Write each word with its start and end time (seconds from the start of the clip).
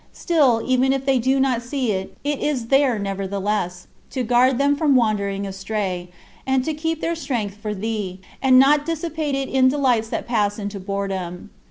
Still, 0.13 0.63
even 0.65 0.93
if 0.93 1.05
they 1.05 1.19
do 1.19 1.39
not 1.39 1.61
see 1.61 1.91
it, 1.91 2.17
it 2.23 2.39
is 2.39 2.69
there 2.69 2.97
nevertheless, 2.97 3.85
to 4.09 4.23
guard 4.23 4.57
them 4.57 4.75
from 4.75 4.95
wandering 4.95 5.45
astray, 5.45 6.09
and 6.43 6.65
to 6.65 6.73
keep 6.73 7.01
their 7.01 7.13
strength 7.13 7.55
for 7.57 7.75
thee, 7.75 8.19
and 8.41 8.57
not 8.57 8.83
dissipate 8.83 9.35
it 9.35 9.47
in 9.47 9.67
delights 9.67 10.09
that 10.09 10.25
pass 10.27 10.57
into 10.57 10.79
boredom. 10.79 11.51